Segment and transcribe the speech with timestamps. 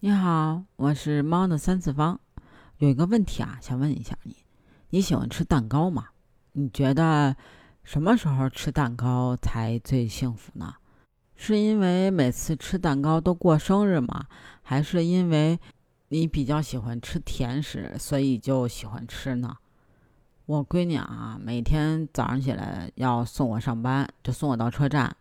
[0.00, 2.18] 你好，我是猫的三次方，
[2.76, 4.36] 有一个问题啊，想问一下你，
[4.90, 6.08] 你喜欢吃蛋糕吗？
[6.52, 7.34] 你觉得
[7.82, 10.74] 什么时候吃蛋糕才最幸福呢？
[11.34, 14.26] 是因为每次吃蛋糕都过生日吗？
[14.60, 15.58] 还是因为
[16.08, 19.56] 你比较喜欢吃甜食，所以就喜欢吃呢？
[20.44, 25.16] 我闺女啊，每天早上起来要送我上班，就送我到车站。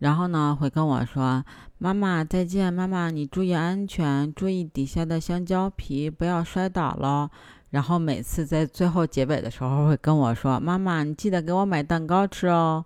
[0.00, 1.42] 然后呢，会跟我说
[1.78, 7.30] ：“妈妈再见，妈妈你注意安全，注意底下的香蕉皮，不要摔倒了。”
[7.70, 12.84] 然后每次在最后结尾的时候会跟我说：“妈妈你记得给我买蛋糕吃哦。”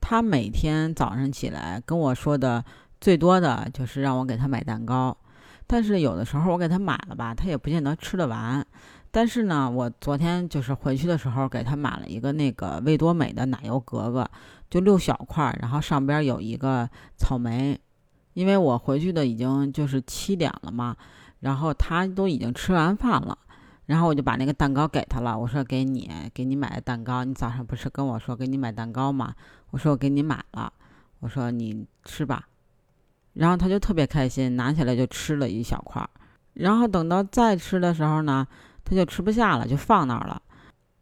[0.00, 2.64] 他每天早上起来跟我说的
[3.00, 5.16] 最多的就是让我给他买蛋糕，
[5.66, 8.64] 但是有的时候我给他买了吧，他也不见得吃得完。
[9.18, 14.30] 但是呢，我昨天就是回去的时候给他买了一个那个味多美的奶油格格，
[14.70, 17.76] 就六小块，然后上边有一个草莓。
[18.34, 20.96] 因为我回去的已经就是七点了嘛，
[21.40, 23.36] 然后他都已经吃完饭了，
[23.86, 25.36] 然后我就把那个蛋糕给他了。
[25.36, 29.34] 我说给你，给你买的蛋糕，你早上不是跟我说给你买蛋糕吗？
[29.70, 30.72] 我说我给你买了，
[31.18, 32.46] 我说你吃吧。
[33.32, 36.08] 然后他就特别开心，拿起来就吃了一小块。
[36.54, 38.46] 然后等到再吃的时候呢？
[38.84, 40.40] 他就吃不下了，就放那儿了。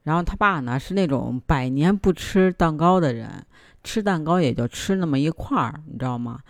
[0.05, 3.45] 然后他爸呢是那种百年不吃蛋糕的人，
[3.83, 6.41] 吃蛋糕也就吃那么一块儿，你知道吗？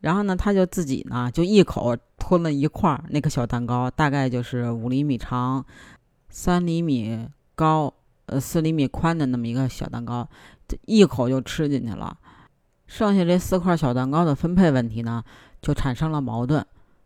[0.00, 5.64] 然后呢，他就自己呢就一口吞了一块儿那个小蛋糕，大概就是五厘米长、
[6.28, 7.92] 三厘米高、
[8.26, 10.28] 呃四厘米宽的那么一个小蛋糕，
[10.84, 12.16] 一口就吃进去了。
[12.86, 15.24] 剩下这四块小蛋糕的分配问题呢，
[15.62, 16.64] 就产生了矛盾。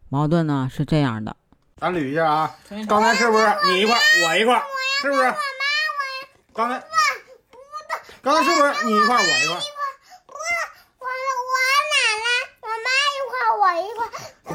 [0.09, 1.37] 矛盾呢是这样的。
[1.81, 2.55] 咱捋一下啊，
[2.87, 4.63] 刚才是不是你一块我一块，
[5.01, 5.35] 是不是？
[6.53, 6.83] 刚才
[8.23, 9.57] 刚才是不是你一块我一块？
[10.27, 10.53] 不是，
[10.99, 11.57] 我我
[11.91, 12.27] 奶奶
[12.61, 14.01] 我妈一块我一块。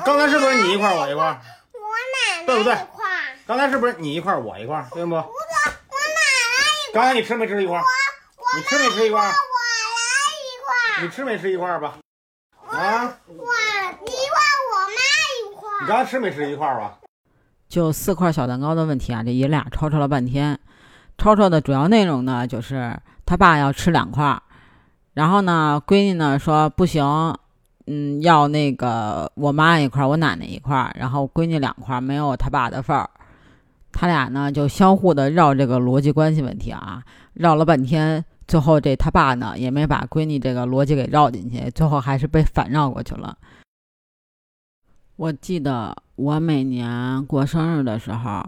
[0.05, 1.41] 刚才是不是你一块我一块？
[1.73, 1.79] 我
[2.13, 3.37] 奶奶对不对一块。
[3.47, 5.09] 刚才是不是你一块我一块，对不？
[5.09, 7.01] 不是，我奶奶一块。
[7.01, 7.79] 刚才你吃没吃一块？
[7.79, 7.83] 我
[8.55, 9.19] 你吃没吃一块？
[9.19, 11.01] 我来一块。
[11.01, 11.97] 你吃没吃一块吧？
[12.67, 13.17] 啊？
[13.25, 13.49] 我一块，
[14.71, 15.87] 我妈一块你。
[15.87, 16.99] 刚才吃没吃一块吧？
[17.67, 20.59] 就四块小蛋糕的问题啊，这爷俩吵吵了半天。
[21.17, 24.41] 吵吵的主要内容呢，就是他爸要吃两块，
[25.13, 27.05] 然后呢，闺女呢说不行，
[27.87, 33.09] 嗯，要那个我妈一块，我奶奶一块，然后闺女两块，没有他爸的份儿。
[33.93, 37.01] 他俩呢就相互的绕这个逻辑关系问题啊，
[37.33, 43.37] 绕了半天，最后这他爸呢也没把闺女这个逻辑给绕进去，最后还是被反绕过去了。
[45.15, 48.41] 我记得我每年过生日的时候，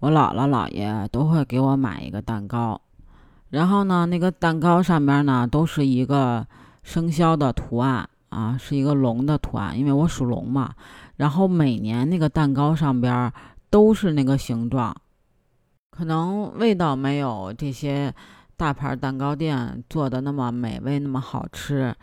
[0.00, 2.80] 我姥姥姥爷都会给我买一个蛋糕，
[3.50, 6.44] 然后呢，那个蛋糕上边呢都是一个
[6.82, 10.74] 生肖的图案啊，是一个龙的图案，因为我属龙嘛。
[11.16, 13.32] 然后每年那个蛋糕上边
[13.70, 14.92] 都是那个形状，
[15.90, 18.12] 可能味道没有这些
[18.56, 21.94] 大牌蛋糕店做的那么美味、那么好吃，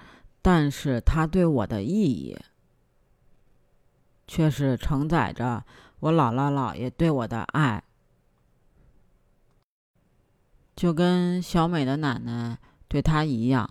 [0.42, 2.38] 但是它对我的意义。
[4.28, 5.64] 却是承载着
[6.00, 7.84] 我姥姥姥爷对我的爱，
[10.76, 13.70] 就跟小美的奶奶对她一样。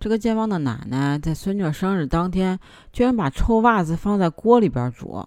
[0.00, 2.58] 这个健忘的奶奶在孙女生日当天，
[2.92, 5.24] 居然把臭袜子放在锅里边煮。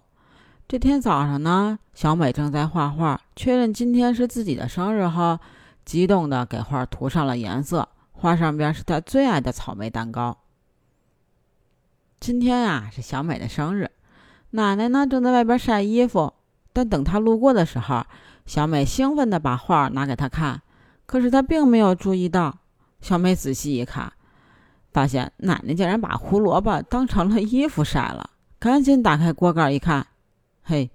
[0.68, 5.38] 这天早上呢，小美正在画画，确认今天是自己的生日后，
[5.84, 7.88] 激动的给画涂上了颜色。
[8.12, 10.36] 画上边是她最爱的草莓蛋糕。
[12.18, 13.90] 今天啊是小美的生日，
[14.50, 16.32] 奶奶呢正在外边晒衣服。
[16.72, 18.04] 但等她路过的时候，
[18.44, 20.60] 小美兴奋地把画拿给她看。
[21.06, 22.58] 可是她并没有注意到，
[23.00, 24.12] 小美仔细一看，
[24.92, 28.30] 发现奶奶竟然把胡萝卜当成了衣服晒了。
[28.58, 30.06] 赶紧打开锅盖一看，
[30.62, 30.90] 嘿，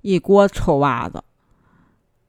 [0.00, 1.22] 一锅臭袜子。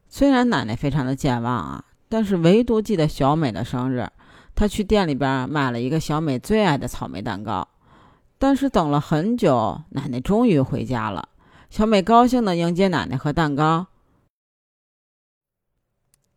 [0.07, 4.07] 虽然奶奶非常的健忘啊，但是唯独记得小美的生日，
[4.53, 7.67] 她去店里边买了一个小美最爱的草莓蛋糕。
[8.38, 11.29] 但是等了很久，奶奶终于回家了。
[11.70, 13.87] 小美高兴地迎接奶奶和蛋糕，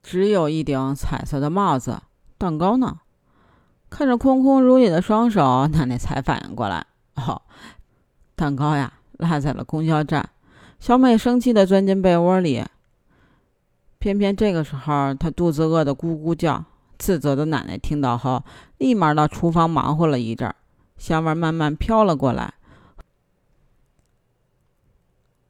[0.02, 2.02] 只有一顶彩色的帽子，
[2.38, 3.00] 蛋糕呢？
[3.90, 7.42] 看着空空如也的双手，奶奶才反应过来，哦，
[8.34, 10.28] 蛋糕呀，落在了公交站。
[10.78, 12.64] 小美生气地钻进被窝里，
[13.98, 16.64] 偏偏这个时候，她肚子饿得咕咕叫。
[16.98, 18.44] 自责的奶奶听到后，
[18.78, 20.56] 立马到厨房忙活了一阵儿。
[20.98, 22.52] 香味慢慢飘了过来。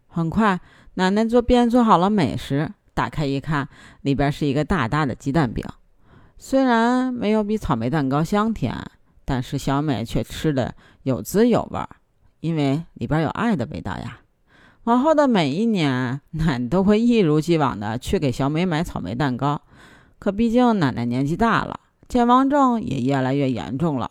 [0.07, 0.61] 很快，
[0.95, 3.69] 奶奶做便做好了美食，打开一看，
[4.03, 5.65] 里边是一个大大的鸡蛋饼。
[6.37, 8.75] 虽然没有比草莓蛋糕香甜，
[9.25, 11.81] 但是小美却吃的有滋有味。
[12.41, 14.21] 因为里边有爱的味道呀。
[14.85, 19.61] 往后的每一年，奶奶都会一如既往的去给小美买草莓蛋糕。
[20.21, 24.11] 可毕竟奶奶年纪大了，健忘症也越来越严重了。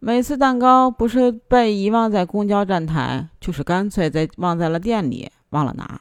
[0.00, 6.00] 每次蛋糕不是被遗忘在公交站台，就是干脆在忘在了店里，忘了拿。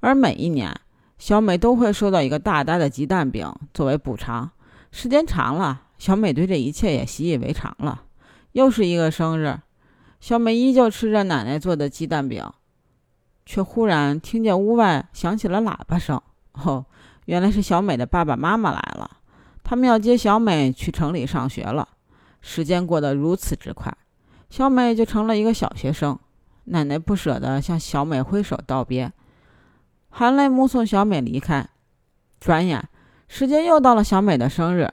[0.00, 0.74] 而每一年，
[1.16, 4.50] 小美都会收到一个大大的鸡蛋饼作为补偿。
[4.90, 8.02] 时间长了，小美对这一切也习以为常了。
[8.50, 9.60] 又是一个生日，
[10.18, 12.44] 小美依旧吃着奶奶做的鸡蛋饼，
[13.46, 16.20] 却忽然听见屋外响起了喇叭声。
[16.54, 16.84] 哦，
[17.26, 19.08] 原来是小美的爸爸妈妈来了，
[19.62, 21.88] 他们要接小美去城里上学了。
[22.40, 23.96] 时间过得如此之快，
[24.48, 26.18] 小美就成了一个小学生。
[26.64, 29.12] 奶奶不舍得向小美挥手道别，
[30.08, 31.68] 含泪目送小美离开。
[32.38, 32.88] 转眼，
[33.28, 34.92] 时间又到了小美的生日，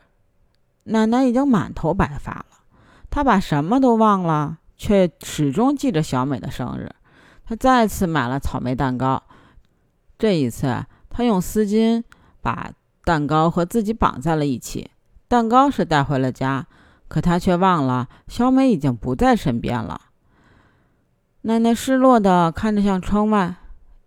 [0.85, 2.45] 奶奶已经满头白发了。
[3.09, 6.91] 她把什么都忘了，却始终记着小美的生日。
[7.45, 9.21] 她再次买了草莓蛋糕，
[10.17, 12.03] 这一次，她用丝巾
[12.41, 12.71] 把
[13.03, 14.89] 蛋糕和自己绑在了一起。
[15.27, 16.65] 蛋糕是带回了家。
[17.07, 20.01] 可他却忘了，小美已经不在身边了。
[21.41, 23.55] 奶奶失落的看着向窗外，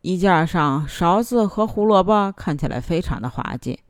[0.03, 3.81] 衣架上勺子和胡萝卜看起来非常的滑稽。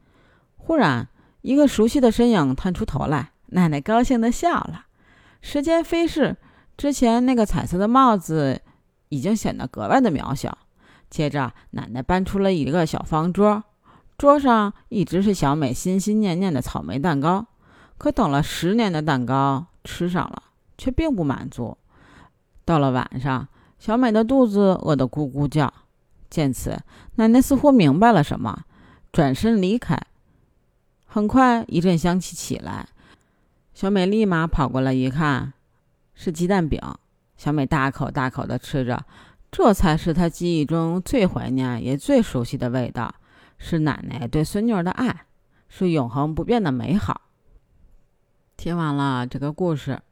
[0.57, 1.09] 忽然，
[1.43, 4.87] 一个熟悉的身影探出头来，奶奶高兴的笑了。
[5.41, 6.37] 时间飞逝，
[6.77, 8.61] 之前那个彩色的帽子
[9.09, 10.59] 已经显得格外的渺小。
[11.09, 13.65] 接着，奶奶搬出了一个小方桌，
[14.17, 17.47] 桌上一直是小美心心念念的草莓蛋糕。
[18.01, 20.43] 可等了十年的蛋糕吃上了，
[20.79, 21.77] 却并不满足。
[22.65, 23.47] 到了晚上，
[23.79, 25.71] 小美的肚子饿得咕咕叫。
[26.31, 26.81] 见此，
[27.17, 28.65] 奶奶似乎明白了什么，
[29.13, 30.01] 转身离开。
[31.05, 32.89] 很快，一阵香气起来，
[33.75, 35.53] 小美立马跑过来一看，
[36.15, 36.81] 是鸡蛋饼。
[37.37, 39.05] 小美大口大口地吃着，
[39.51, 43.15] 这才是她记忆中最怀念也最熟悉的味道，
[43.59, 45.27] 是奶奶对孙女儿的爱，
[45.69, 47.21] 是永恒不变的美好。
[48.63, 50.03] 听完了这个故事，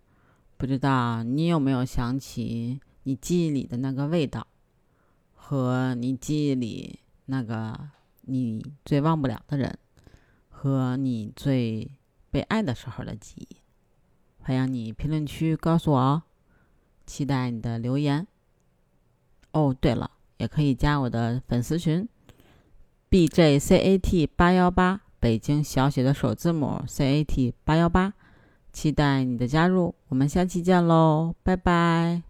[0.56, 4.46] 不知道你有没有想起你记忆里的那个味道，
[5.34, 7.78] 和你记忆里那个
[8.22, 9.78] 你最忘不了的人，
[10.48, 11.90] 和你最
[12.30, 13.56] 被爱的时候的记忆？
[14.38, 16.22] 欢迎你评论区告诉我哦，
[17.04, 18.26] 期待你的留言。
[19.52, 22.08] 哦，对了，也可以加我的粉丝群
[23.10, 28.14] ：bjcat 八幺八，北京小写的首字母 cat 八幺八。
[28.72, 32.27] 期待你的加入，我们下期见喽，拜拜。